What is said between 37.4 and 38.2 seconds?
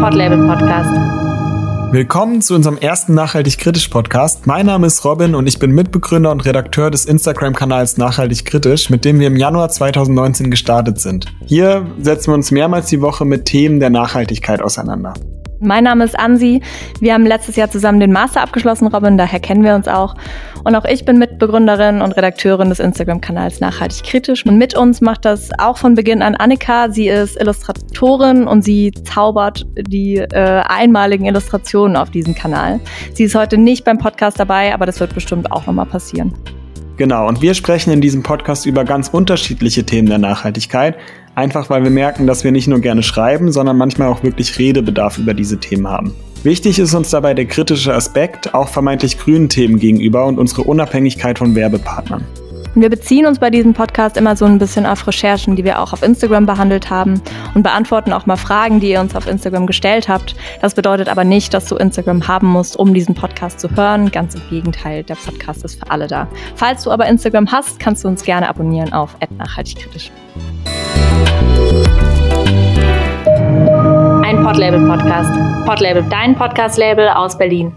wir sprechen in